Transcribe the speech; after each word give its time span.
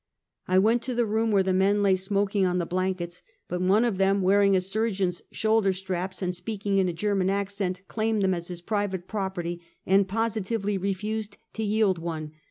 I 0.47 0.57
went 0.57 0.81
to 0.81 0.95
the 0.95 1.05
room 1.05 1.29
where 1.29 1.43
the 1.43 1.53
men 1.53 1.83
lay 1.83 1.95
smoking 1.95 2.43
on 2.43 2.57
the 2.57 2.65
blankets; 2.65 3.21
but 3.47 3.61
one 3.61 3.85
of 3.85 3.99
them 3.99 4.23
wearing 4.23 4.55
a 4.55 4.59
surgeon's 4.61 5.21
shou]der 5.31 5.75
sti*aps, 5.75 6.23
and 6.23 6.33
speaking 6.35 6.79
in 6.79 6.89
a 6.89 6.91
German 6.91 7.29
accent, 7.29 7.81
claimed 7.87 8.23
them 8.23 8.33
as 8.33 8.47
his 8.47 8.63
private 8.63 9.07
property, 9.07 9.61
and 9.85 10.07
positively 10.07 10.75
refused 10.75 11.37
to 11.53 11.61
yield 11.63 11.99
one. 11.99 12.31